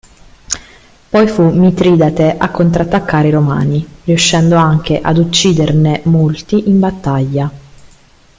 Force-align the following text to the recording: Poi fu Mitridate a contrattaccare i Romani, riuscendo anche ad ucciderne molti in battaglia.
Poi 1.11 1.27
fu 1.27 1.47
Mitridate 1.51 2.35
a 2.35 2.49
contrattaccare 2.49 3.27
i 3.27 3.29
Romani, 3.29 3.85
riuscendo 4.05 4.55
anche 4.55 4.99
ad 4.99 5.19
ucciderne 5.19 6.01
molti 6.05 6.67
in 6.69 6.79
battaglia. 6.79 7.51